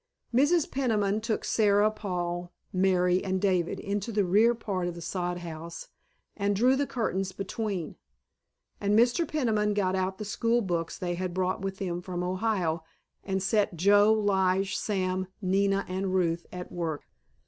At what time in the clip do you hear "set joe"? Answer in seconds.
13.43-14.11